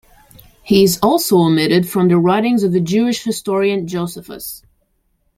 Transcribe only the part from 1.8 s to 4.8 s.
from the writings of the Jewish historian Josephus.